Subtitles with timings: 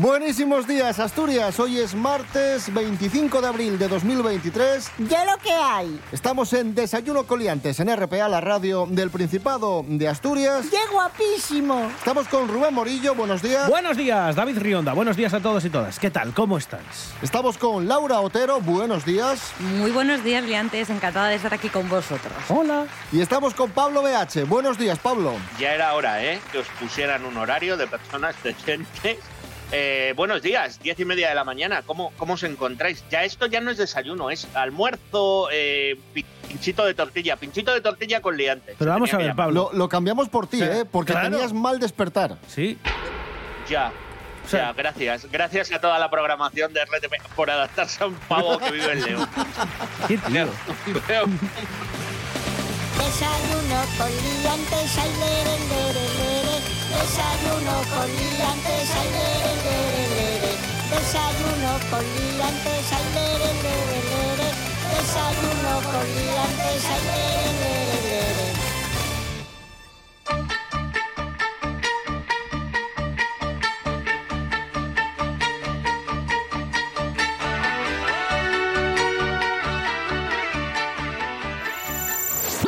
[0.00, 1.60] Buenísimos días, Asturias.
[1.60, 4.92] Hoy es martes 25 de abril de 2023.
[5.10, 6.00] Ya lo que hay.
[6.10, 10.64] Estamos en Desayuno Coliantes en RPA, la radio del Principado de Asturias.
[10.70, 11.90] ¡Qué guapísimo!
[11.98, 13.68] Estamos con Rubén Morillo, buenos días.
[13.68, 14.94] Buenos días, David Rionda.
[14.94, 15.98] Buenos días a todos y todas.
[15.98, 16.32] ¿Qué tal?
[16.32, 17.12] ¿Cómo estáis?
[17.20, 19.52] Estamos con Laura Otero, buenos días.
[19.58, 20.88] Muy buenos días, Liantes.
[20.88, 22.32] Encantada de estar aquí con vosotros.
[22.48, 22.86] Hola.
[23.12, 24.46] Y estamos con Pablo BH.
[24.46, 25.34] Buenos días, Pablo.
[25.58, 26.40] Ya era hora, ¿eh?
[26.52, 29.18] Que os pusieran un horario de personas decentes.
[29.72, 31.82] Eh, buenos días, diez y media de la mañana.
[31.86, 33.04] ¿Cómo, ¿Cómo os encontráis?
[33.10, 35.96] Ya esto ya no es desayuno, es almuerzo, eh,
[36.48, 38.74] pinchito de tortilla, pinchito de tortilla con liantes.
[38.78, 39.70] Pero vamos a ver, Pablo.
[39.72, 40.84] Lo, lo cambiamos por ti, Sí, ¿eh?
[40.90, 41.30] Porque claro.
[41.30, 42.36] tenías mal despertar.
[42.48, 42.78] Sí.
[43.68, 43.92] Ya.
[44.48, 45.30] sea- ya, gracias.
[45.30, 49.04] Gracias a toda la programación de RTP por adaptarse a un pavo que vive en
[49.04, 49.28] León.
[50.08, 50.46] ¿Qué tío?
[52.98, 56.19] Desayuno con liantes, lere, lere.
[57.00, 60.52] Desayuno con liantes, ay, lere, lere, lere.
[60.90, 64.48] Desayuno con liantes, ay, lere, lere, lere.
[64.92, 68.60] Desayuno con liantes, ay, lere, lere, lere.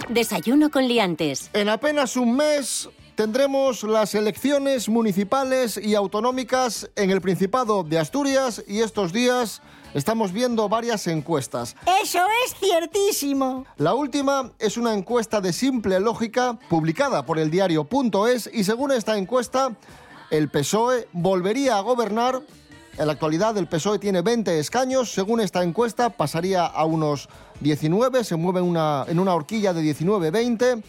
[0.08, 1.50] Desayuno con Liantes.
[1.54, 8.62] En apenas un mes tendremos las elecciones municipales y autonómicas en el Principado de Asturias
[8.66, 9.62] y estos días
[9.94, 11.76] estamos viendo varias encuestas.
[12.02, 13.66] Eso es ciertísimo.
[13.76, 17.86] La última es una encuesta de simple lógica publicada por el diario
[18.28, 19.72] .es y según esta encuesta
[20.30, 22.40] el PSOE volvería a gobernar.
[22.98, 27.28] En la actualidad el PSOE tiene 20 escaños, según esta encuesta pasaría a unos
[27.60, 30.82] 19, se mueve una, en una horquilla de 19-20.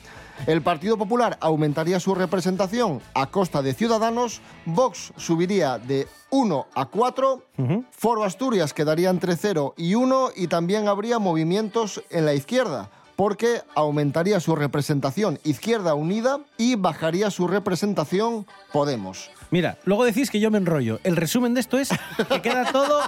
[0.47, 6.85] El Partido Popular aumentaría su representación a costa de Ciudadanos, Vox subiría de 1 a
[6.85, 7.43] 4,
[7.91, 13.61] Foro Asturias quedaría entre 0 y 1 y también habría movimientos en la izquierda porque
[13.75, 19.29] aumentaría su representación Izquierda Unida y bajaría su representación Podemos.
[19.53, 20.99] Mira, luego decís que yo me enrollo.
[21.03, 21.89] El resumen de esto es
[22.27, 23.01] que queda todo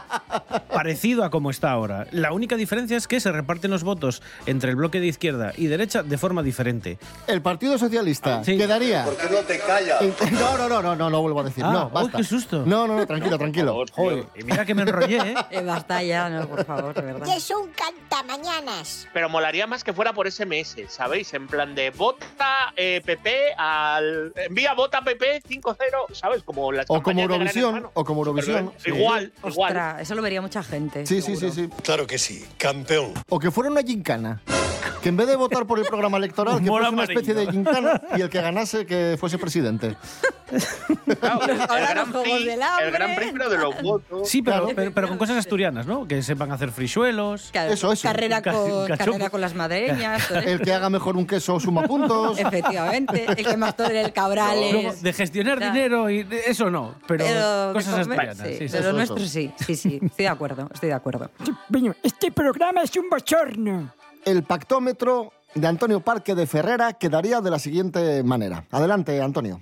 [0.72, 2.06] parecido a como está ahora.
[2.12, 5.66] La única diferencia es que se reparten los votos entre el bloque de izquierda y
[5.66, 7.00] derecha de forma diferente.
[7.26, 8.60] El Partido Socialista Sí.
[8.60, 9.06] quedaría...
[9.06, 10.04] ¿Por qué no te callas?
[10.34, 11.64] No, no, no, no, no, no vuelvo a decir.
[11.66, 12.62] Ah, no, qué susto.
[12.64, 13.84] No, no, no, tranquilo, tranquilo.
[13.92, 15.36] Joder, y mira que me enrollé, ¿eh?
[15.50, 17.26] Eh, basta ya, no, por favor, de verdad.
[17.28, 19.08] Y es un cantamañanas.
[19.14, 21.34] Pero molaría más que fuera por SMS, ¿sabéis?
[21.34, 24.32] En plan de vota eh, PP al.
[24.36, 25.76] Envía vota PP 5-0,
[26.36, 26.44] ¿sabes?
[26.44, 28.72] Como las O como Eurovisión, o como Eurovisión.
[28.86, 29.72] Igual, igual.
[29.72, 31.06] Ostras, eso lo vería mucha gente.
[31.06, 31.76] Sí, sí, sí, seguro.
[31.76, 31.82] sí.
[31.84, 33.14] Claro que sí, campeón.
[33.30, 34.42] O que fuera una gincana.
[35.06, 38.02] Que en vez de votar por el programa electoral, que fuese una especie de gincana
[38.18, 39.96] y el que ganase que fuese presidente.
[41.20, 44.28] Claro, el, Ahora gran Prix, el gran Prix, pero de los votos.
[44.28, 44.76] Sí, pero, Claro.
[44.76, 46.08] pero, pero con cosas asturianas, ¿no?
[46.08, 47.50] Que sepan hacer frisuelos.
[47.52, 48.08] Claro, Eso, eso.
[48.08, 50.28] Carrera, Ca- con, carrera con las madreñas.
[50.28, 50.50] todo eso.
[50.50, 52.40] El que haga mejor un queso suma puntos.
[52.40, 53.26] Efectivamente.
[53.28, 54.74] El que más tore el cabrales.
[54.74, 55.74] Luego, de gestionar Claro.
[55.74, 58.38] dinero y de- eso no, pero, Pero cosas asturianas.
[58.38, 58.60] sí, sí, sí.
[58.60, 58.94] de eso, lo eso.
[58.94, 60.00] nuestro sí, sí, sí.
[60.02, 61.30] Estoy de acuerdo, estoy de acuerdo.
[62.02, 63.94] Este programa es un bochorno.
[64.26, 68.66] El pactómetro de Antonio Parque de Ferrera quedaría de la siguiente manera.
[68.72, 69.62] Adelante, Antonio.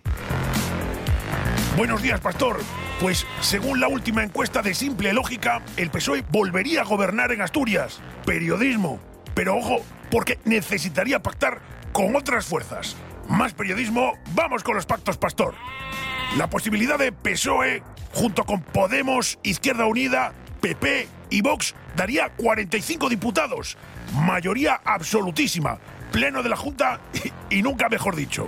[1.76, 2.62] Buenos días, Pastor.
[3.02, 8.00] Pues según la última encuesta de simple lógica, el PSOE volvería a gobernar en Asturias.
[8.26, 9.00] Periodismo.
[9.36, 11.60] Pero ojo, porque necesitaría pactar
[11.92, 12.96] con otras fuerzas.
[13.28, 15.56] Más periodismo, vamos con los pactos, Pastor.
[16.38, 17.84] La posibilidad de PSOE,
[18.14, 23.76] junto con Podemos, Izquierda Unida, PP y Vox, daría 45 diputados.
[24.14, 25.80] Mayoría absolutísima.
[26.12, 27.00] Pleno de la Junta
[27.50, 28.48] y, nunca mejor dicho.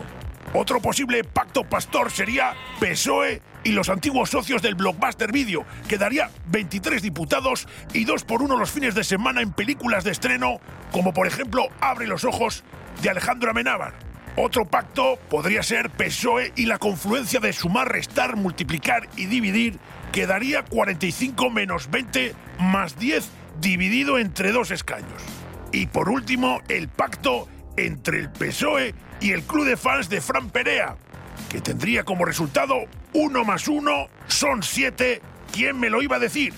[0.54, 6.30] Otro posible pacto pastor sería PSOE y los antiguos socios del Blockbuster Video, que daría
[6.46, 10.60] 23 diputados y dos por uno los fines de semana en películas de estreno,
[10.92, 12.64] como por ejemplo Abre los ojos
[13.02, 13.96] de Alejandro Amenábar.
[14.38, 19.80] Otro pacto podría ser PSOE y la confluencia de sumar, restar, multiplicar y dividir,
[20.16, 23.30] que daría 45 menos 20 más 10
[23.60, 25.22] dividido entre dos escaños.
[25.74, 30.52] Y por último, el pacto entre el PSOE y el club de fans de Fran
[30.52, 30.96] Perea,
[31.50, 35.22] que tendría como resultado uno más uno son siete.
[35.52, 36.54] ¿Quién me lo iba a decir?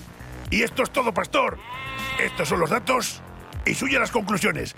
[0.50, 1.58] Y esto es todo, pastor.
[2.20, 3.20] Estos son los datos
[3.66, 4.76] y suyas las conclusiones.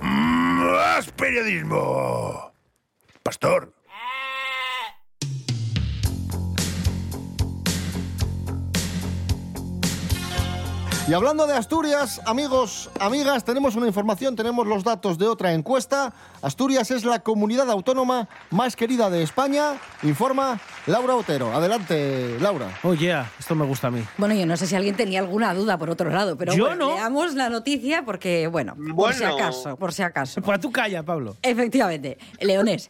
[0.00, 2.52] Más periodismo.
[3.22, 3.83] Pastor.
[11.06, 16.14] Y hablando de Asturias, amigos, amigas, tenemos una información, tenemos los datos de otra encuesta.
[16.40, 21.52] Asturias es la comunidad autónoma más querida de España, informa Laura Otero.
[21.52, 22.68] Adelante, Laura.
[22.82, 24.02] Oh, yeah, esto me gusta a mí.
[24.16, 26.88] Bueno, yo no sé si alguien tenía alguna duda por otro lado, pero Yo bueno,
[26.88, 26.94] no.
[26.94, 30.40] leamos la noticia porque, bueno, por si acaso, por si acaso.
[30.40, 31.36] Pues tú calla, Pablo.
[31.42, 32.88] Efectivamente, Leonés.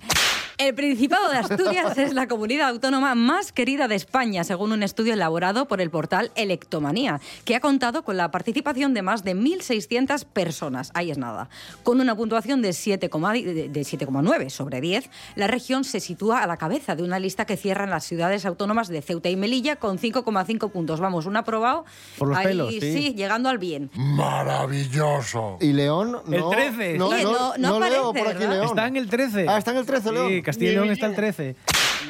[0.56, 5.14] El Principado de Asturias es la comunidad autónoma más querida de España, según un estudio
[5.14, 10.24] elaborado por el portal Electomanía, que ha contado con la participación de más de 1.600
[10.24, 10.92] personas.
[10.94, 11.48] Ahí es nada.
[11.82, 16.46] Con una puntuación de 7,9 de- de 7,9 sobre 10, la región se sitúa a
[16.46, 19.98] la cabeza de una lista que cierran las ciudades autónomas de Ceuta y Melilla con
[19.98, 21.00] 5,5 puntos.
[21.00, 21.84] Vamos, un aprobado.
[22.16, 23.12] Por los ahí, pelos, sí.
[23.14, 23.90] llegando al bien.
[23.94, 25.56] Maravilloso.
[25.60, 26.32] Y León, no.
[26.32, 26.96] El 13.
[26.96, 28.54] No, no, no- no no leo aparece, por aquí ¿verdad?
[28.54, 28.66] León.
[28.68, 29.46] Está en el 13.
[29.48, 30.43] Ah, está en el 13, León.
[30.44, 31.56] Castilla y León está el 13.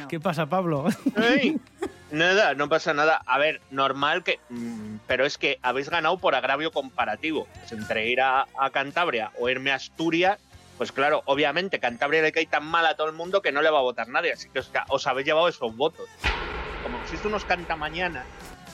[0.09, 0.85] ¿Qué pasa, Pablo?
[1.17, 1.57] Ey,
[2.11, 3.21] Nada, no pasa nada.
[3.25, 4.39] A ver, normal que.
[4.49, 7.47] mm, Pero es que habéis ganado por agravio comparativo.
[7.59, 10.37] Pues entre ir a, a Cantabria o irme a Asturias,
[10.77, 13.69] pues claro, obviamente Cantabria le cae tan mal a todo el mundo que no le
[13.71, 14.33] va a votar nadie.
[14.33, 16.07] Así que os, os habéis llevado esos votos.
[16.83, 18.25] Como existe unos cantamañanas,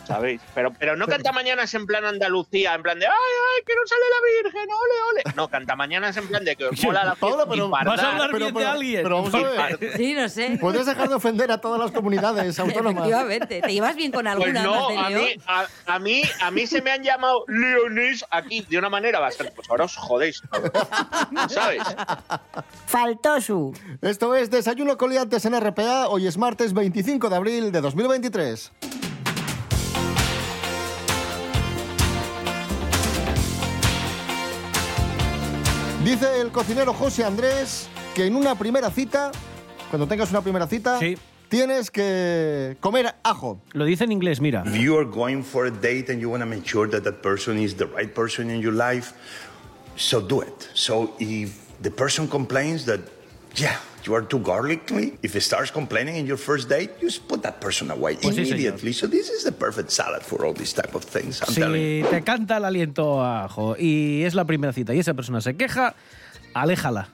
[0.07, 0.42] ¿sabéis?
[0.56, 4.01] Pero, pero no cantamañanas en plan Andalucía, en plan de ¡ay, ay, que no sale
[4.01, 4.69] la Virgen!
[4.69, 5.36] ¡Ole, ole!
[5.36, 8.30] No, cantamañanas en plan de que os mola la Paula, pero y ¿Vas a hablar
[8.31, 9.03] pero- bien de alguien?
[9.03, 9.38] pero vamos a
[9.77, 9.94] ver.
[9.98, 10.57] Sí, no sé.
[10.59, 12.94] Puedes dejar de ofender a todas las comunidades autónomas.
[13.07, 13.62] Efectivamente.
[13.62, 15.65] ¿Te llevas bien con Pues alguna no, más de a mí, a,
[15.95, 19.53] a mí, a mí se me han llamado Leonés aquí de una manera bastante.
[19.56, 20.71] Pues ahora os jodéis, todos,
[21.51, 21.81] ¿sabes?
[22.86, 23.74] Faltó su.
[24.01, 26.07] Esto es Desayuno Coliantes en RPA.
[26.09, 28.71] Hoy es martes 25 de abril de 2023.
[36.03, 39.31] Dice el cocinero José Andrés que en una primera cita,
[39.89, 41.15] cuando tengas una primera cita, Sí.
[41.48, 43.62] tienes que comer ajo.
[43.74, 44.63] Lo dice en inglés, mira.
[44.65, 47.21] If you are going for a date and you want to make sure that that
[47.21, 49.13] person is the right person in your life,
[49.95, 50.69] so do it.
[50.74, 51.51] So if
[51.81, 53.01] the person complains that,
[53.56, 57.42] yeah, you are too garlicky, if it starts complaining in your first date, just put
[57.44, 58.94] that person away Pues sí, immediately.
[58.94, 61.42] so this is the perfect salad for all these type of things.
[61.42, 62.06] I'm telling you.
[62.06, 65.42] Si te canta el aliento a ajo y es la primera cita y esa persona
[65.42, 65.95] se queja,
[66.53, 67.09] aléjala.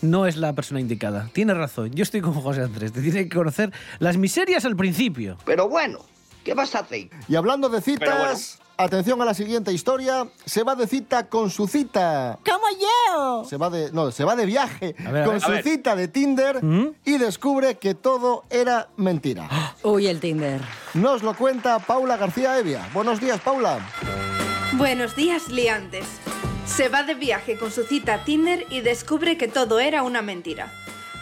[0.00, 1.28] No es la persona indicada.
[1.32, 1.90] Tienes razón.
[1.92, 2.92] Yo estoy con José Andrés.
[2.92, 5.36] Te tiene que conocer las miserias al principio.
[5.44, 5.98] Pero bueno,
[6.44, 7.08] ¿qué vas a hacer?
[7.28, 8.38] Y hablando de citas, Pero bueno.
[8.78, 10.26] Atención a la siguiente historia.
[10.44, 12.38] Se va de cita con su cita.
[12.44, 13.44] ¡Como yo!
[13.44, 15.42] Se va de, no, se va de viaje A ver, a con ver.
[15.42, 16.94] su A cita de Tinder ¿Mm?
[17.04, 19.48] y descubre que todo era mentira.
[19.82, 20.60] Uy, el Tinder.
[20.94, 22.88] Nos lo cuenta Paula García Evia.
[22.94, 23.78] Buenos días, Paula.
[24.74, 26.06] Buenos días, liantes.
[26.66, 30.72] Se va de viaje con su cita Tinder y descubre que todo era una mentira.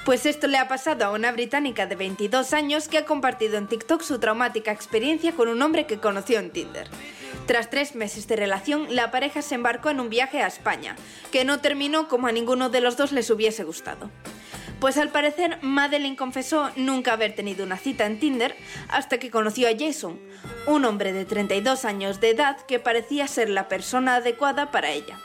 [0.05, 3.67] Pues esto le ha pasado a una británica de 22 años que ha compartido en
[3.67, 6.89] TikTok su traumática experiencia con un hombre que conoció en Tinder.
[7.47, 10.97] Tras tres meses de relación, la pareja se embarcó en un viaje a España,
[11.31, 14.11] que no terminó como a ninguno de los dos les hubiese gustado.
[14.81, 18.55] Pues al parecer, Madeline confesó nunca haber tenido una cita en Tinder
[18.89, 20.21] hasta que conoció a Jason,
[20.67, 25.19] un hombre de 32 años de edad que parecía ser la persona adecuada para ella.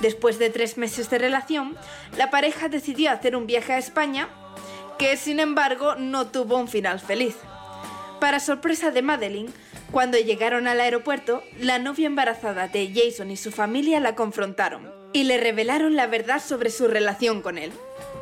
[0.00, 1.76] Después de tres meses de relación,
[2.16, 4.28] la pareja decidió hacer un viaje a España
[4.98, 7.36] que sin embargo no tuvo un final feliz.
[8.20, 9.52] Para sorpresa de Madeline,
[9.90, 15.24] cuando llegaron al aeropuerto, la novia embarazada de Jason y su familia la confrontaron y
[15.24, 17.72] le revelaron la verdad sobre su relación con él.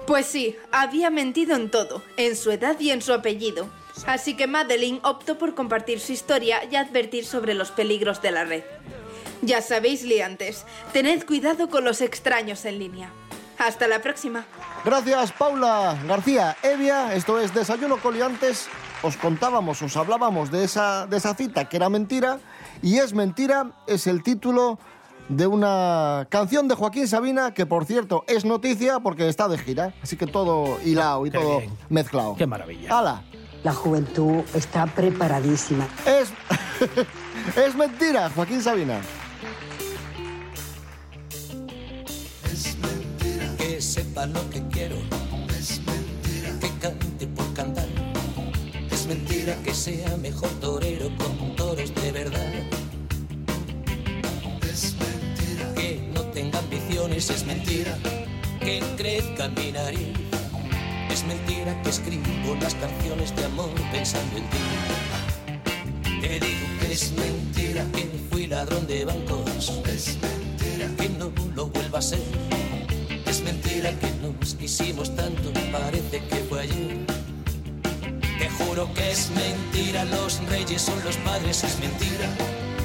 [0.06, 3.68] Pues sí, había mentido en todo, en su edad y en su apellido.
[4.06, 8.44] Así que Madeline optó por compartir su historia y advertir sobre los peligros de la
[8.44, 8.62] red.
[9.42, 13.10] Ya sabéis, liantes, tened cuidado con los extraños en línea.
[13.58, 14.46] Hasta la próxima.
[14.84, 17.14] Gracias, Paula García Evia.
[17.14, 18.68] Esto es Desayuno Coliantes.
[19.02, 22.38] Os contábamos, os hablábamos de esa, de esa cita que era mentira.
[22.82, 24.78] Y es mentira, es el título
[25.28, 29.94] de una canción de Joaquín Sabina, que por cierto es noticia porque está de gira.
[30.02, 31.72] Así que todo hilado y Qué todo bien.
[31.88, 32.36] mezclado.
[32.36, 32.96] Qué maravilla.
[32.98, 33.22] ¡Hala!
[33.64, 35.88] La juventud está preparadísima.
[36.06, 36.32] Es,
[37.56, 39.00] es mentira, Joaquín Sabina.
[43.58, 44.96] que sepa lo que quiero.
[49.46, 52.52] Que sea mejor torero con toros de verdad.
[54.68, 57.30] Es mentira que no tenga ambiciones.
[57.30, 57.96] Es mentira
[58.58, 60.08] que crezca en mi nariz.
[61.12, 64.58] Es mentira que escribo las canciones de amor pensando en ti.
[66.20, 69.80] Te digo que es mentira que fui ladrón de bancos.
[69.86, 72.18] Es mentira que no lo vuelva a ser.
[73.26, 77.25] Es mentira que nos quisimos tanto, parece que fue ayer.
[78.38, 82.28] Te juro que es mentira, los reyes son los padres, es mentira.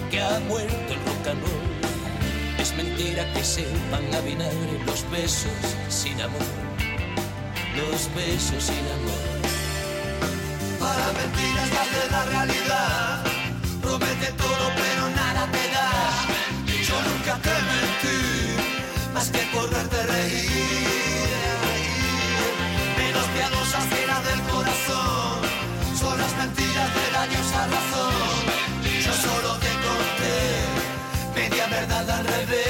[0.09, 1.71] que ha muerto el rock and roll.
[2.59, 5.51] Es mentira que sepan a vinagre los besos
[5.89, 6.51] sin amor,
[7.77, 9.23] los besos sin amor.
[10.79, 13.23] Para mentiras de la realidad,
[13.81, 15.89] promete todo pero nada te da.
[16.87, 18.19] Yo nunca te mentí,
[19.13, 21.29] más que por verte reír.
[22.97, 25.10] Menos piadosas que la del corazón,
[26.81, 28.13] mentiras de la diosa razón.
[29.05, 30.37] Yo solo te conté
[31.35, 32.67] media verdad al revés.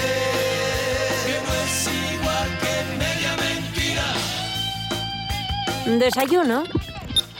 [1.26, 4.08] Que no es igual que media mentira.
[6.00, 6.64] Desayuno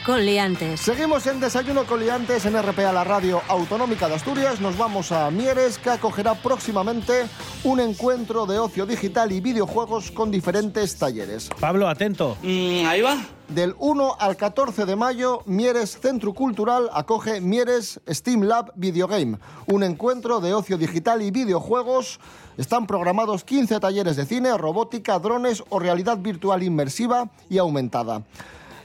[0.06, 0.82] con liantes.
[0.82, 4.60] Seguimos en Desayuno con Liantes en RPA, la radio autonómica de Asturias.
[4.60, 7.26] Nos vamos a Mieres, que acogerá próximamente
[7.64, 11.50] un encuentro de ocio digital y videojuegos con diferentes talleres.
[11.60, 12.38] Pablo, atento.
[12.44, 13.18] ahí va.
[13.48, 19.84] Del 1 al 14 de mayo, Mieres Centro Cultural acoge Mieres Steam Lab Videogame, un
[19.84, 22.20] encuentro de ocio digital y videojuegos.
[22.58, 28.24] Están programados 15 talleres de cine, robótica, drones o realidad virtual inmersiva y aumentada.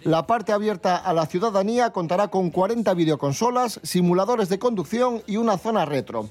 [0.06, 5.58] La parte abierta a la ciudadanía contará con 40 videoconsolas, simuladores de conducción y una
[5.58, 6.28] zona retro.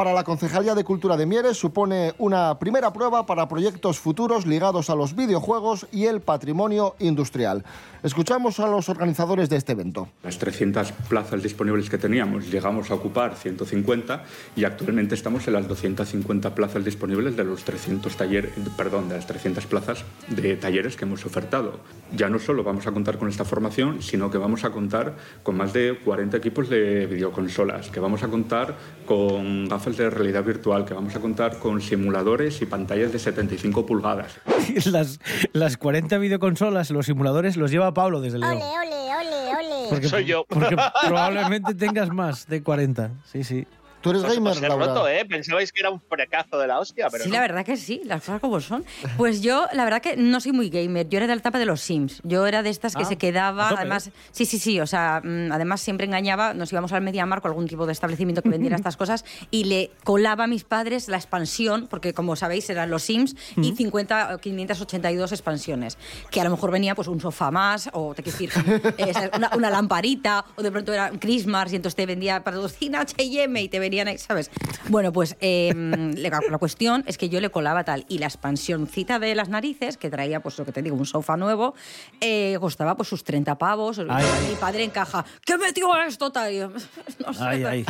[0.00, 4.88] Para la Concejalía de Cultura de Mieres supone una primera prueba para proyectos futuros ligados
[4.88, 7.66] a los videojuegos y el patrimonio industrial.
[8.02, 10.08] Escuchamos a los organizadores de este evento.
[10.22, 14.24] Las 300 plazas disponibles que teníamos llegamos a ocupar 150
[14.56, 19.26] y actualmente estamos en las 250 plazas disponibles de los 300 talleres, perdón, de las
[19.26, 21.80] 300 plazas de talleres que hemos ofertado.
[22.16, 25.58] Ya no solo vamos a contar con esta formación, sino que vamos a contar con
[25.58, 30.84] más de 40 equipos de videoconsolas, que vamos a contar con gafas de realidad virtual,
[30.84, 34.38] que vamos a contar con simuladores y pantallas de 75 pulgadas.
[34.86, 35.20] las,
[35.52, 38.56] las 40 videoconsolas, los simuladores, los lleva Pablo desde León.
[38.56, 39.88] Ole, ole, ole, ole.
[39.90, 40.44] Porque, Soy yo.
[40.48, 43.10] Porque probablemente tengas más de 40.
[43.30, 43.66] Sí, sí.
[44.00, 44.86] Tú eres Pues gamer, he Laura.
[44.86, 45.24] roto, ¿eh?
[45.26, 47.34] Pensabais que era un fracazo de la hostia, pero Sí, no.
[47.36, 48.84] la verdad que sí, las cosas como son.
[49.16, 51.08] Pues yo, la verdad que no soy muy gamer.
[51.08, 52.20] Yo era de la etapa de los Sims.
[52.24, 55.20] Yo era de estas que Ah, se a quedaba, además, sí, sí, sí, o sea,
[55.22, 58.76] mm, además siempre engañaba, nos íbamos al Mediamar con algún tipo de establecimiento que vendiera
[58.76, 63.02] estas cosas y le colaba a mis padres la expansión, porque como sabéis eran los
[63.02, 65.98] Sims, y 50 o 582 expansiones,
[66.30, 68.50] que a lo mejor venía pues un sofá más, o te quiero decir,
[68.98, 73.60] eh, una, una lamparita, o de pronto era Christmas y entonces te vendía patrocina H&M
[73.62, 74.50] y te venían, ahí, ¿sabes?
[74.88, 75.72] Bueno, pues eh,
[76.16, 79.96] la, la cuestión es que yo le colaba tal y la expansioncita de las narices,
[79.96, 81.74] que traía, pues lo que te digo, un sofá nuevo,
[82.20, 84.00] eh, costaba pues sus 30 pavos.
[84.08, 86.52] Ay, Mi padre encaja, ¿qué metió esto, tal?
[86.52, 86.68] Y yo,
[87.26, 87.84] No sé, Ay, ay.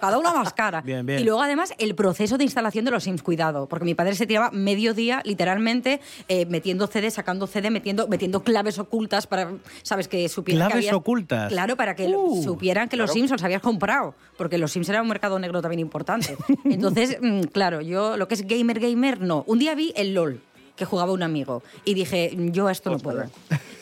[0.00, 0.80] cada una más cara.
[0.80, 1.20] Bien, bien.
[1.20, 4.26] Y luego, además, el proceso de instalación de los Sims, cuidado, porque mi padre se
[4.26, 10.08] tiraba medio día, literalmente, eh, metiendo CD, sacando CD, metiendo, metiendo claves ocultas para, ¿sabes?
[10.08, 11.48] Que supieran que ¿Claves habías- ocultas?
[11.52, 13.10] Claro, para que Uh, supieran que los.
[13.12, 16.36] Sims los habías comprado, porque los Sims era un mercado negro también importante.
[16.64, 19.44] Entonces, mm, claro, yo lo que es gamer, gamer, no.
[19.46, 20.40] Un día vi el LOL
[20.76, 23.24] que jugaba un amigo y dije, yo esto no puedo.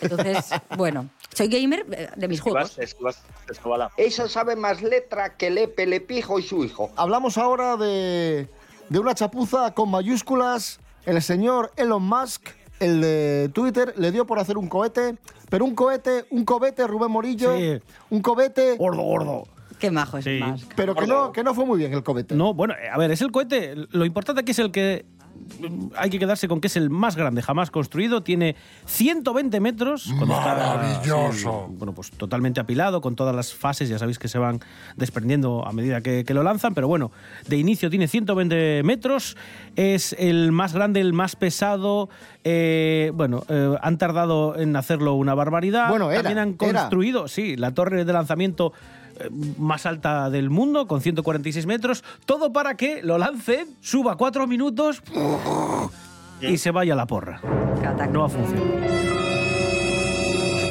[0.00, 2.76] Entonces, bueno, soy gamer eh, de mis juegos.
[2.78, 3.90] Esquivas, esquivas, esquivada.
[3.97, 6.90] Esa sabe más letra que Lepe, Lepijo y su hijo.
[6.97, 8.49] Hablamos ahora de,
[8.88, 10.80] de una chapuza con mayúsculas.
[11.06, 12.49] El señor Elon Musk,
[12.80, 15.16] el de Twitter, le dio por hacer un cohete,
[15.49, 17.80] pero un cohete, un cohete, Rubén Morillo, Sí.
[18.11, 19.44] un cohete, Gordo, gordo.
[19.78, 20.40] Qué majo es Sí.
[20.42, 20.73] Musk.
[20.76, 22.35] pero que no, que no fue muy bien el cohete.
[22.35, 23.75] No, bueno, eh, a ver, es el cohete.
[23.90, 25.06] Lo importante aquí es el que
[25.61, 28.23] mm, hay que quedarse con que es el más grande jamás construido.
[28.23, 28.56] Tiene
[28.87, 30.06] 120 metros.
[30.16, 31.66] cuando está, Maravilloso.
[31.68, 34.61] sí, bueno, pues totalmente apilado, con todas las fases, ya sabéis que se van
[34.97, 36.75] desprendiendo a medida que, que lo lanzan.
[36.75, 37.12] Pero bueno,
[37.47, 39.37] de inicio tiene 120 metros.
[39.76, 42.08] Es el más grande, el más pesado.
[42.44, 45.88] Eh, bueno, eh, han tardado en hacerlo una barbaridad.
[45.90, 46.80] Bueno, era, También han era.
[46.82, 48.73] construido, sí, la torre de lanzamiento
[49.58, 52.04] más alta del mundo, con 146 metros.
[52.26, 55.02] Todo para que lo lancen, suba cuatro minutos
[56.40, 57.40] y se vaya a la porra.
[58.12, 59.08] No ha funcionado.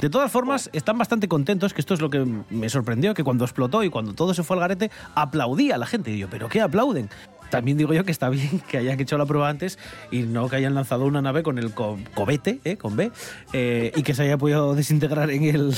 [0.02, 3.46] De todas formas, están bastante contentos, que esto es lo que me sorprendió, que cuando
[3.46, 6.12] explotó y cuando todo se fue al garete, aplaudía la gente.
[6.12, 7.10] Y yo, ¿pero qué aplauden?
[7.50, 9.80] También digo yo que está bien que hayan hecho la prueba antes
[10.12, 12.78] y no que hayan lanzado una nave con el co- cobete, ¿eh?
[12.78, 13.12] con B,
[13.54, 15.74] eh, y que se haya podido desintegrar en el,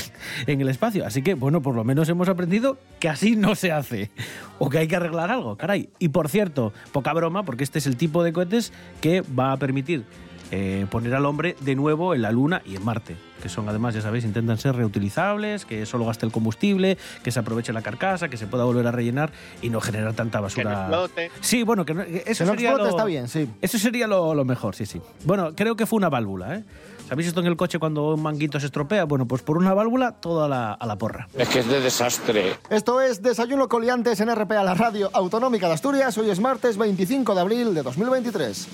[0.46, 1.06] en el espacio.
[1.06, 4.10] Así que, bueno, por lo menos hemos aprendido que así no se hace.
[4.58, 5.88] O que hay que arreglar algo, caray.
[5.98, 9.56] Y por cierto, poca broma, porque este es el tipo de cohetes que va a
[9.56, 10.04] permitir
[10.50, 13.94] eh, poner al hombre de nuevo en la Luna y en Marte, que son además,
[13.94, 18.28] ya sabéis, intentan ser reutilizables, que solo gaste el combustible, que se aproveche la carcasa,
[18.28, 19.30] que se pueda volver a rellenar
[19.62, 20.72] y no generar tanta Que no basura.
[20.80, 21.30] explote.
[21.40, 23.48] Sí, bueno, que no- que eso Que no sería explote lo, está bien, sí.
[23.62, 25.00] Eso sería lo, lo mejor, sí, sí.
[25.24, 26.64] Bueno, creo que fue una válvula, ¿eh?
[27.08, 29.02] ¿Sabéis esto en el coche cuando un manguito se estropea?
[29.04, 31.26] Bueno, pues por una válvula, toda la, a la porra.
[31.36, 32.54] Es que es de desastre.
[32.70, 36.16] Esto es Desayuno Coliantes en RPA, la radio autonómica de Asturias.
[36.18, 38.68] Hoy es martes 25 de abril de 2023.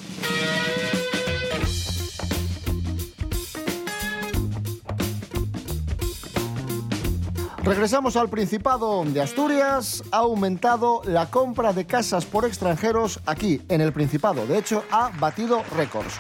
[7.67, 10.05] Regresamos al Principado de Asturias.
[10.13, 14.47] Ha aumentado la compra de casas por extranjeros aquí, en el Principado.
[14.47, 16.17] De hecho, ha batido récords.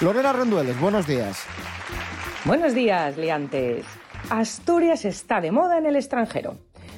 [0.00, 1.46] Lorena Rendueles, buenos días.
[2.44, 3.84] Buenos días, liantes.
[4.30, 6.56] Asturias está de moda en el extranjero.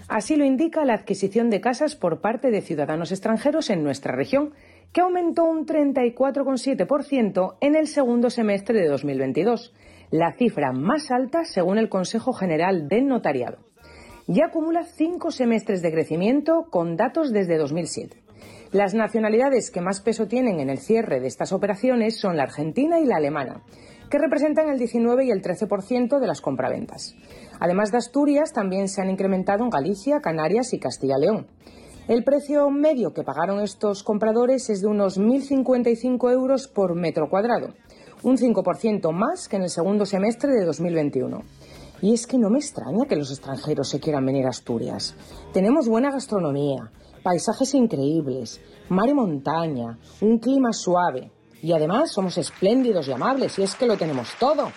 [0.09, 4.55] Así lo indica la adquisición de casas por parte de ciudadanos extranjeros en nuestra región,
[4.95, 9.75] que aumentó un 34,7% en el segundo semestre de 2022,
[10.11, 13.72] la cifra más alta según el Consejo General del Notariado.
[14.29, 18.23] Ya acumula cinco semestres de crecimiento con datos desde 2007.
[18.71, 23.01] Las nacionalidades que más peso tienen en el cierre de estas operaciones son la argentina
[23.01, 23.63] y la alemana,
[24.09, 27.15] que representan el 19 y el 13% de las compraventas.
[27.59, 31.49] Además de Asturias, también se han incrementado en Galicia, Canarias y Castilla-León.
[32.09, 37.75] El precio medio que pagaron estos compradores es de unos 1.055 euros por metro cuadrado,
[38.23, 41.43] un 5% más que en el segundo semestre de 2021.
[42.03, 45.15] Y es que no me extraña que los extranjeros se quieran venir a Asturias.
[45.53, 46.91] Tenemos buena gastronomía,
[47.23, 51.31] paisajes increíbles, mar y montaña, un clima suave.
[51.63, 54.73] Y además somos espléndidos y amables, y es que lo tenemos todo.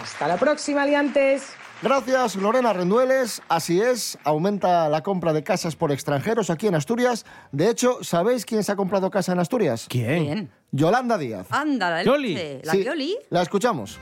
[0.00, 1.48] Hasta la próxima, aliantes.
[1.82, 3.42] Gracias, Lorena Rendueles.
[3.48, 7.26] Así es, aumenta la compra de casas por extranjeros aquí en Asturias.
[7.50, 9.86] De hecho, ¿sabéis quién se ha comprado casa en Asturias?
[9.88, 10.22] ¿Quién?
[10.22, 10.50] Bien.
[10.70, 11.46] Yolanda Díaz.
[11.50, 12.60] Anda, la Yoli.
[12.62, 13.16] La Sí, Yoli.
[13.30, 13.98] La escuchamos.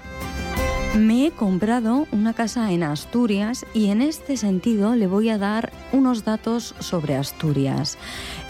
[0.99, 5.71] Me he comprado una casa en Asturias y en este sentido le voy a dar
[5.93, 7.99] unos datos sobre Asturias.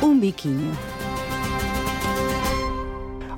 [0.00, 0.72] Un viquiño.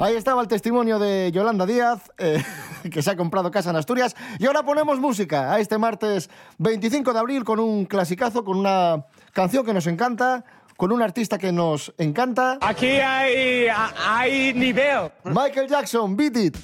[0.00, 2.42] Ahí estaba el testimonio de Yolanda Díaz, eh,
[2.90, 4.16] que se ha comprado casa en Asturias.
[4.38, 9.05] Y ahora ponemos música a este martes 25 de abril con un clasicazo, con una
[9.33, 10.45] canción que nos encanta,
[10.77, 12.59] con un artista que nos encanta.
[12.61, 13.66] Aquí hay,
[14.07, 15.11] hay nivel.
[15.25, 16.57] Michael Jackson, Beat It.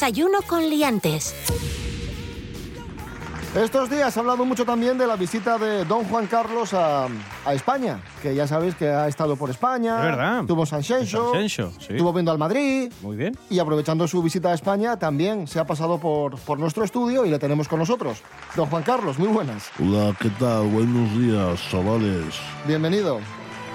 [0.00, 1.34] Desayuno con liantes.
[3.54, 7.04] Estos días se ha hablado mucho también de la visita de don Juan Carlos a,
[7.44, 9.98] a España, que ya sabéis que ha estado por España.
[9.98, 10.44] Es verdad.
[10.46, 11.88] Tuvo San Xenxo, San Xenxo, sí.
[11.90, 12.90] estuvo viendo al Madrid.
[13.02, 13.36] Muy bien.
[13.50, 17.30] Y aprovechando su visita a España, también se ha pasado por, por nuestro estudio y
[17.30, 18.22] le tenemos con nosotros.
[18.56, 19.70] Don Juan Carlos, muy buenas.
[19.78, 20.66] Hola, ¿qué tal?
[20.68, 22.36] Buenos días, chavales.
[22.66, 23.20] Bienvenido.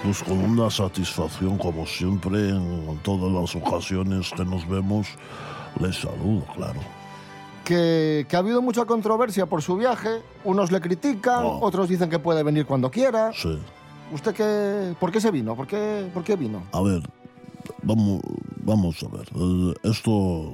[0.01, 5.07] Pues con una satisfacción, como siempre, en todas las ocasiones que nos vemos,
[5.79, 6.79] les saludo, claro.
[7.63, 10.21] Que, que ha habido mucha controversia por su viaje.
[10.43, 11.59] Unos le critican, Oh.
[11.61, 13.31] otros dicen que puede venir cuando quiera.
[13.33, 13.57] Sí.
[14.13, 15.55] ¿Usted qué, por qué se vino?
[15.55, 16.61] ¿Por qué, por qué vino?
[16.71, 17.01] A ver,
[17.81, 18.21] vamos,
[18.63, 19.27] vamos a ver.
[19.35, 20.53] eh, Esto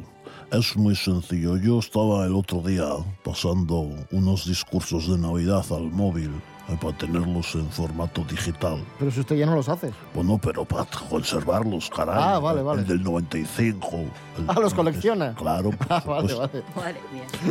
[0.51, 1.57] Es muy sencillo.
[1.57, 2.85] Yo estaba el otro día
[3.23, 6.31] pasando unos discursos de Navidad al móvil
[6.77, 8.83] para tenerlos en formato digital.
[8.99, 9.91] Pero si usted ya no los hace.
[10.13, 12.15] Bueno, pero para conservarlos, caray.
[12.17, 12.81] Ah, vale, vale.
[12.81, 13.87] El del 95.
[14.37, 15.33] el Ah, los colecciona.
[15.33, 15.71] 96, Claro.
[15.89, 16.61] Ah, vale, vale.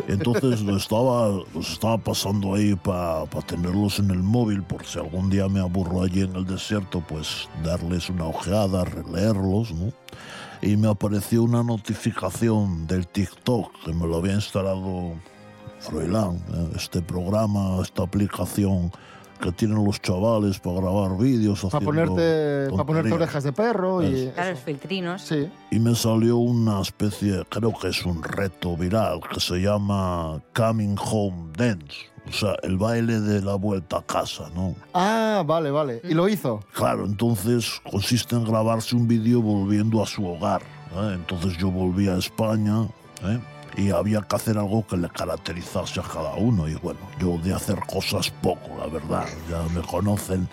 [0.09, 5.31] Entonces lo estaba, los estaba pasando ahí para tenerlos en el móvil por si algún
[5.31, 9.93] día me aburro allí en el desierto, pues darles una ojeada, releerlos, ¿no?
[10.63, 15.15] Y me apareció una notificación del TikTok que me lo había instalado
[15.81, 16.73] Froilán, ¿eh?
[16.77, 18.93] este programa, esta aplicación
[19.41, 21.61] que tienen los chavales para grabar vídeos.
[21.63, 24.31] Para ponerte, para ponerte orejas de perro y...
[24.35, 25.23] Claro, los filtrinos.
[25.23, 25.51] Sí.
[25.71, 30.97] Y me salió una especie, creo que es un reto viral, que se llama Coming
[30.99, 32.11] Home Dance.
[32.29, 34.75] O sea, el baile de la vuelta a casa, ¿no?
[34.95, 36.01] Ah, vale, vale.
[36.05, 36.63] ¿Y lo hizo?
[36.75, 40.63] Claro, entonces consiste en grabarse un vídeo volviendo a su hogar.
[40.95, 41.13] ¿eh?
[41.15, 42.87] Entonces yo volví a España
[43.25, 43.41] ¿eh?
[43.77, 46.69] Y había que hacer algo que le caracterizase a cada uno.
[46.69, 50.49] Y bueno, yo de hacer cosas poco, la verdad, ya me conocen.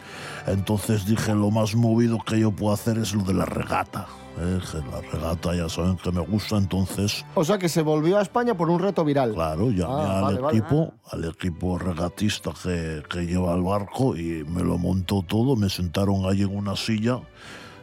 [0.46, 4.08] Entonces dije, lo más movido que yo puedo hacer es lo de la regata.
[4.40, 4.60] ¿eh?
[4.72, 8.22] Que La regata ya saben que me gusta, entonces O sea que se volvió a
[8.22, 9.34] España por un reto viral.
[9.34, 10.58] Claro, llamé Ah, al vale, vale.
[10.60, 15.70] equipo, al equipo regatista que, que lleva el barco y me lo montó todo, me
[15.70, 17.20] sentaron ahí en una silla,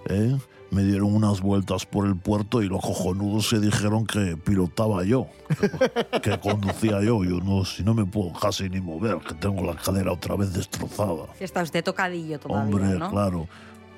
[0.08, 0.36] ¿eh?
[0.74, 5.26] Me dieron unas vueltas por el puerto y los cojonudos se dijeron que pilotaba yo,
[5.58, 9.62] que, que conducía yo, yo no, si no me puedo casi ni mover, que tengo
[9.64, 11.26] la cadera otra vez destrozada.
[11.40, 13.10] Está usted tocadillo todavía, Hombre, ¿no?
[13.10, 13.48] claro,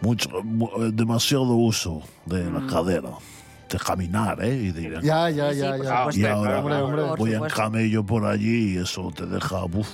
[0.03, 2.55] mucho, mu- eh, demasiado uso de Mm.
[2.55, 3.11] la cadera,
[3.71, 4.55] de caminar, ¿eh?
[4.55, 6.09] Y de, Ya, ya, ya, ya.
[6.13, 7.03] y ahora Hombre, hombre.
[7.19, 9.89] voy en camello por allí y eso te deja, buf,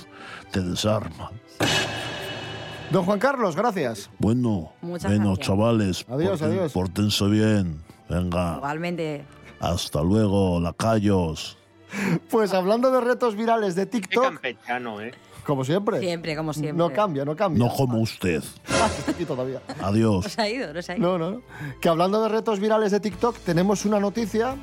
[0.51, 1.31] te desarma.
[2.91, 4.09] Don Juan Carlos, gracias.
[4.19, 5.47] Bueno, Muchas bueno, gracias.
[5.47, 6.71] chavales, Adiós, porten- adiós.
[6.73, 7.81] pórtense bien.
[8.09, 9.25] Venga, Igualmente.
[9.59, 11.57] hasta luego, lacayos.
[12.29, 15.11] Pues hablando de retos virales de Qué TikTok, campechano, ¿eh?
[15.45, 15.99] como siempre.
[15.99, 16.73] Siempre, como siempre.
[16.73, 17.63] No cambia, no cambia.
[17.65, 18.43] No como usted.
[18.83, 19.61] Ah, aquí todavía.
[19.81, 20.23] Adiós.
[20.25, 21.07] No se ha ido, no se ha ido.
[21.07, 21.41] No, no, no.
[21.79, 24.55] Que hablando de retos virales de TikTok, tenemos una noticia.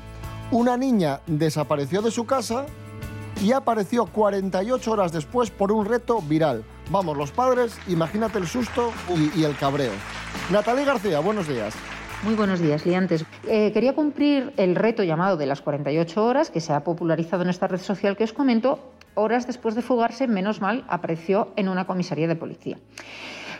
[0.51, 2.65] Una niña desapareció de su casa
[3.41, 6.63] y apareció 48 horas después por un reto viral.
[6.91, 8.91] Vamos, los padres, imagínate el susto
[9.33, 9.93] y, el cabreo.
[10.51, 11.73] Natalie García, buenos días.
[12.23, 13.23] Muy buenos días, liantes.
[13.47, 17.49] Eh, quería cumplir el reto llamado de las 48 horas, que se ha popularizado en
[17.49, 18.91] esta red social que os comento.
[19.13, 22.77] Horas después de fugarse, menos mal, apareció en una comisaría de policía.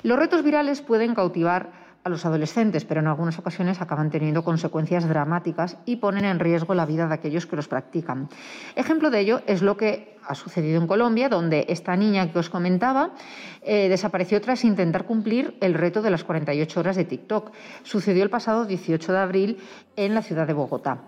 [0.04, 1.72] Los retos virales pueden cautivar
[2.04, 6.74] a los adolescentes, pero en algunas ocasiones acaban teniendo consecuencias dramáticas y ponen en riesgo
[6.74, 8.30] la vida de aquellos que los practican.
[8.76, 12.50] Ejemplo de ello es lo que ha sucedido en Colombia, donde esta niña que os
[12.50, 13.12] comentaba
[13.62, 17.52] eh, desapareció tras intentar cumplir el reto de las 48 horas de TikTok.
[17.84, 19.58] Sucedió el pasado 18 de abril
[19.96, 21.04] en la ciudad de Bogotá.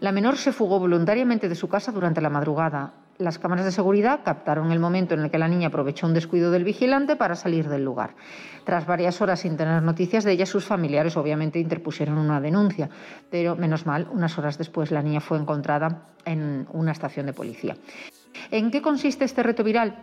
[0.00, 2.92] La menor se fugó voluntariamente de su casa durante la madrugada.
[3.18, 6.52] Las cámaras de seguridad captaron el momento en el que la niña aprovechó un descuido
[6.52, 8.14] del vigilante para salir del lugar.
[8.64, 12.88] Tras varias horas sin tener noticias de ella, sus familiares obviamente interpusieron una denuncia,
[13.28, 17.76] pero menos mal, unas horas después la niña fue encontrada en una estación de policía.
[18.52, 19.96] ¿En qué consiste este reto viral?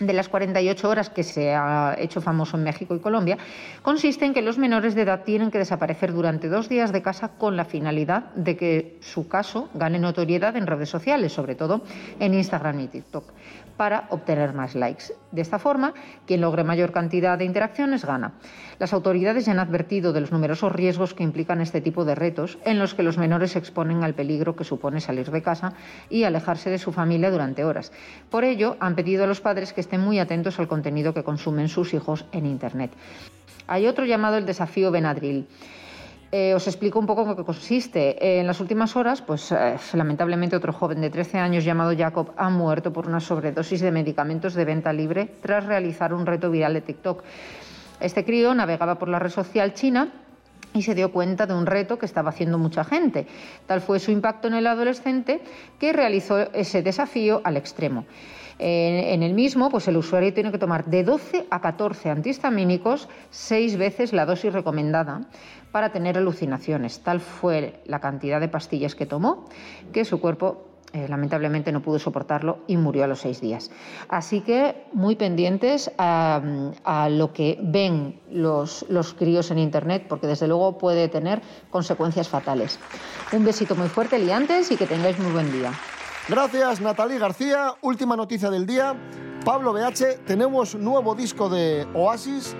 [0.00, 3.38] De las 48 horas que se ha hecho famoso en México y Colombia,
[3.82, 7.28] consiste en que los menores de edad tienen que desaparecer durante dos días de casa
[7.38, 11.82] con la finalidad de que su caso gane notoriedad en redes sociales, sobre todo
[12.20, 13.32] en Instagram y TikTok,
[13.76, 15.14] para obtener más likes.
[15.32, 15.92] De esta forma,
[16.26, 18.34] quien logre mayor cantidad de interacciones gana.
[18.78, 22.58] Las autoridades ya han advertido de los numerosos riesgos que implican este tipo de retos,
[22.64, 25.72] en los que los menores se exponen al peligro que supone salir de casa
[26.08, 27.92] y alejarse de su familia durante horas.
[28.30, 31.68] Por ello, han pedido a los padres que estén muy atentos al contenido que consumen
[31.68, 32.90] sus hijos en Internet.
[33.68, 35.46] Hay otro llamado el desafío Benadryl.
[36.32, 38.18] Eh, os explico un poco en qué consiste.
[38.18, 42.32] Eh, en las últimas horas, pues eh, lamentablemente otro joven de 13 años llamado Jacob
[42.36, 46.74] ha muerto por una sobredosis de medicamentos de venta libre tras realizar un reto viral
[46.74, 47.22] de TikTok.
[48.00, 50.12] Este crío navegaba por la red social china
[50.74, 53.26] y se dio cuenta de un reto que estaba haciendo mucha gente.
[53.66, 55.40] Tal fue su impacto en el adolescente
[55.78, 58.04] que realizó ese desafío al extremo.
[58.58, 63.76] En, el mismo, pues el usuario tiene que tomar de 12 a 14 antihistamínicos, seis
[63.76, 65.28] veces la dosis recomendada
[65.72, 67.00] para tener alucinaciones.
[67.00, 69.44] Tal fue la cantidad de pastillas que tomó
[69.92, 73.70] que su cuerpo eh, lamentablemente no pudo soportarlo y murió a los seis días.
[74.08, 76.40] Así que muy pendientes a,
[76.84, 82.28] a lo que ven los, los críos en Internet, porque desde luego puede tener consecuencias
[82.28, 82.78] fatales.
[83.32, 85.72] Un besito muy fuerte, liantes, y que tengáis muy buen día.
[86.28, 87.74] Gracias, Natalie García.
[87.82, 88.96] Última noticia del día.
[89.44, 92.56] Pablo BH, tenemos nuevo disco de Oasis,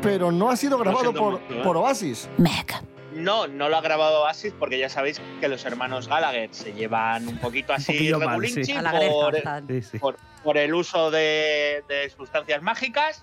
[0.00, 1.62] pero no ha sido grabado siendo por, mucho, ¿eh?
[1.62, 2.30] por Oasis.
[2.38, 2.66] Meg,
[3.12, 7.28] No, no lo ha grabado Oasis porque ya sabéis que los hermanos Gallagher se llevan
[7.28, 8.72] un poquito así poquillo mal, sí.
[9.10, 9.66] Por, están.
[9.66, 9.98] Sí, sí.
[9.98, 13.22] por, por el uso de, de sustancias mágicas.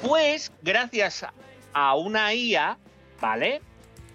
[0.00, 1.26] Pues gracias
[1.74, 2.78] a una IA,
[3.20, 3.60] ¿vale?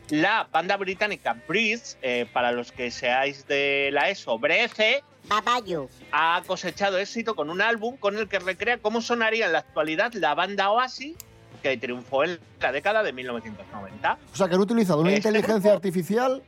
[0.09, 5.89] La banda británica Breeze, eh, para los que seáis de la ESO, Brece, Babayo.
[6.13, 10.13] ha cosechado éxito con un álbum con el que recrea cómo sonaría en la actualidad
[10.13, 11.15] la banda Oasis
[11.61, 14.17] que triunfó en la década de 1990.
[14.31, 16.41] O sea, que han utilizado una Este inteligencia artificial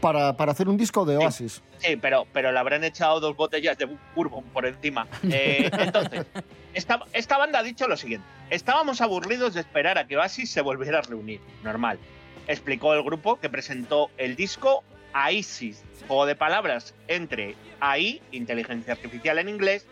[0.00, 1.62] para, para hacer un disco de Oasis.
[1.78, 5.06] Sí, pero, pero le habrán echado dos botellas de bourbon por encima.
[5.30, 6.26] Eh, entonces,
[6.74, 8.26] esta, esta banda ha dicho lo siguiente.
[8.50, 11.40] Estábamos aburridos de esperar a que Oasis se volviera a reunir.
[11.62, 11.98] Normal.
[12.48, 14.82] Explicó el grupo que presentó el disco
[15.12, 19.86] AISIS, juego de palabras entre AI, inteligencia artificial en inglés,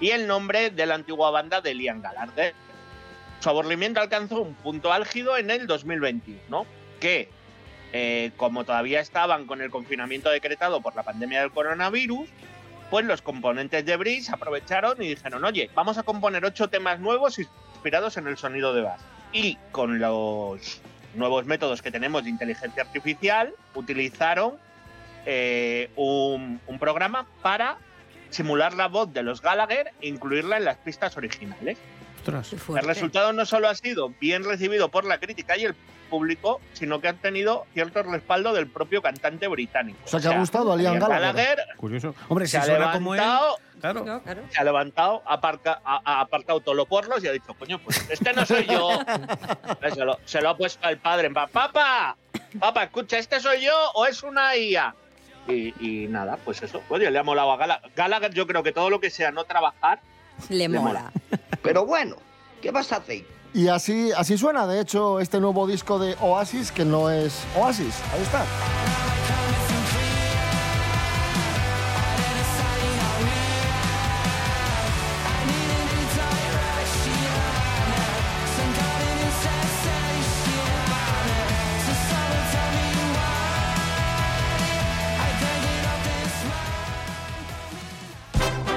[0.00, 2.54] y el nombre de la antigua banda de Liam Gallagher.
[3.40, 6.66] Su aburrimiento alcanzó un punto álgido en el 2021,
[7.00, 7.30] que
[7.92, 12.28] eh, como todavía estaban con el confinamiento decretado por la pandemia del coronavirus,
[12.90, 17.38] pues los componentes de Breeze aprovecharon y dijeron, oye, vamos a componer ocho temas nuevos
[17.38, 19.00] inspirados en el sonido de bass.
[19.32, 20.80] Y con los
[21.16, 24.54] nuevos métodos que tenemos de inteligencia artificial, utilizaron
[25.26, 27.78] eh, un, un programa para
[28.30, 31.78] simular la voz de los Gallagher e incluirla en las pistas originales.
[32.28, 32.52] Ostras.
[32.68, 35.74] El resultado no solo ha sido bien recibido por la crítica y el
[36.10, 39.98] público, sino que ha tenido cierto respaldo del propio cantante británico.
[40.04, 41.58] O sea, que ha gustado a Liam Gallagher.
[41.76, 42.14] Curioso.
[42.28, 43.20] Hombre, si se ha suena como él.
[43.20, 44.04] levantado, Claro.
[44.50, 47.78] se ha levantado, ha, aparca- ha- ha aparcado todos los porlos y ha dicho, coño,
[47.80, 48.88] pues este no soy yo.
[49.94, 51.28] se, lo, se lo ha puesto al padre.
[51.30, 52.16] Papá,
[52.58, 54.94] papá, escucha, ¿este soy yo o es una IA?
[55.48, 56.80] Y, y nada, pues eso.
[56.88, 57.90] Oye, le ha molado a Gallagher.
[57.94, 60.00] Gallagher, yo creo que todo lo que sea no trabajar,
[60.48, 61.12] Le Le mola.
[61.62, 62.16] Pero bueno,
[62.60, 63.24] ¿qué vas a hacer?
[63.54, 67.94] Y así, así suena, de hecho, este nuevo disco de Oasis, que no es Oasis.
[68.12, 68.44] Ahí está.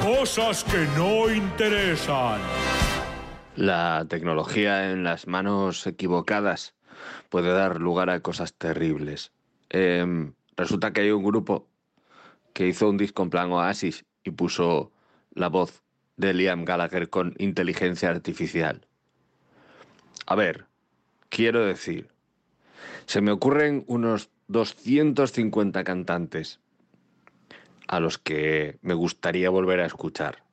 [0.08, 2.40] Cosas que no interesan.
[3.58, 6.76] La tecnología en las manos equivocadas
[7.28, 9.34] puede dar lugar a cosas terribles.
[9.70, 11.68] Em, resulta que hay un grupo
[12.54, 14.94] que hizo un disco en plan Oasis y puso
[15.34, 15.84] la voz
[16.16, 18.88] de Liam Gallagher con inteligencia artificial.
[20.26, 20.68] A ver,
[21.28, 22.08] quiero decir,
[23.08, 26.62] se me ocurren unos 250 cantantes
[27.88, 30.44] a los que me gustaría volver a escuchar.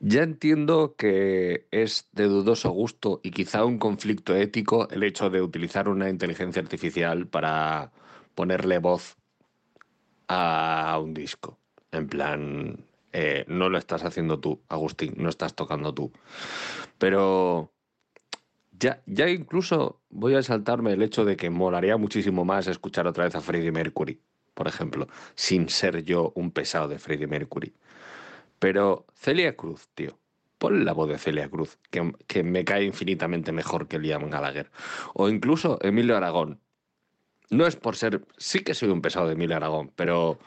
[0.00, 5.42] Ya entiendo que es de dudoso gusto y quizá un conflicto ético el hecho de
[5.42, 7.92] utilizar una inteligencia artificial para
[8.34, 9.18] ponerle voz
[10.28, 11.58] a un disco.
[11.92, 16.12] En plan, eh, no lo estás haciendo tú, Agustín, no estás tocando tú.
[16.96, 17.72] Pero
[18.70, 23.24] ya, ya incluso voy a saltarme el hecho de que molaría muchísimo más escuchar otra
[23.24, 24.20] vez a Freddie Mercury,
[24.54, 27.74] por ejemplo, sin ser yo un pesado de Freddie Mercury.
[28.58, 30.18] Pero Celia Cruz, tío.
[30.58, 34.70] Pon la voz de Celia Cruz, que, que me cae infinitamente mejor que Liam Gallagher.
[35.14, 36.60] O incluso Emilio Aragón.
[37.48, 38.22] No es por ser...
[38.36, 40.38] Sí que soy un pesado de Emilio Aragón, pero...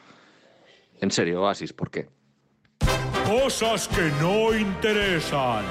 [1.00, 2.08] En serio, Oasis, ¿por qué?
[3.26, 5.64] Cosas que no interesan.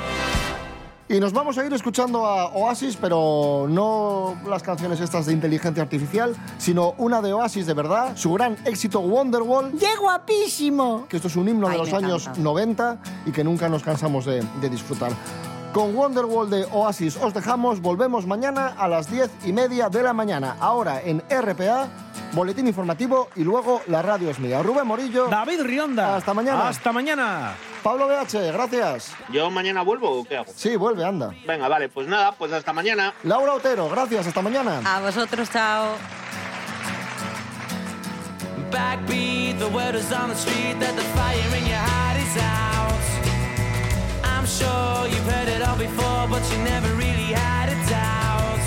[1.13, 5.83] Y nos vamos a ir escuchando a Oasis, pero no las canciones estas de inteligencia
[5.83, 9.73] artificial, sino una de Oasis de verdad, su gran éxito Wonderwall.
[9.79, 11.05] ¡Qué guapísimo!
[11.07, 12.41] Que esto es un himno de Ay, los me años encanta.
[12.41, 12.97] 90
[13.27, 15.11] y que nunca nos cansamos de, de disfrutar.
[15.71, 20.13] Con Wonderwall de Oasis os dejamos, volvemos mañana a las 10 y media de la
[20.13, 21.89] mañana, ahora en RPA,
[22.33, 24.63] boletín informativo y luego la radio es mía.
[24.63, 25.27] Rubén Morillo.
[25.27, 26.15] David Rionda.
[26.15, 26.69] Hasta mañana.
[26.69, 27.53] Hasta mañana.
[27.83, 29.11] Pablo BH, gracias.
[29.29, 30.51] ¿Yo mañana vuelvo o qué hago?
[30.55, 31.33] Sí, vuelve, anda.
[31.45, 33.13] Venga, vale, pues nada, pues hasta mañana.
[33.23, 34.81] Laura Otero, gracias, hasta mañana.
[34.85, 35.95] A vosotros, chao.
[38.71, 43.03] Backbeat, the word is on the street that the fire in your heart is out.
[44.23, 48.63] I'm sure you've heard it all before, but you never really had a doubt.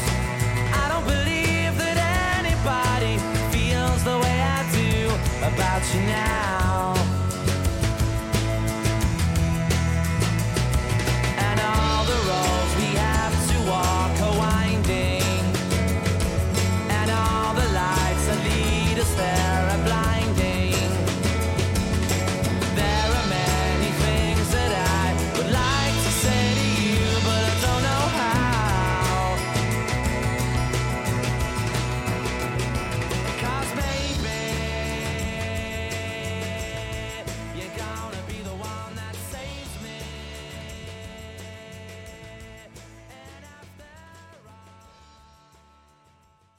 [0.75, 1.97] I don't believe that
[2.39, 3.19] anybody
[3.51, 5.09] feels the way I do
[5.43, 6.96] about you now.